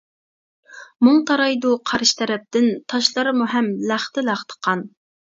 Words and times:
مۇڭ 1.07 1.17
تارايدۇ 1.31 1.73
قارشى 1.89 2.15
تەرەپتىن، 2.21 2.69
تاشلارمۇ 2.93 3.49
ھەم 3.51 3.67
لەختە-لەختە 3.93 4.57
قان. 4.69 4.83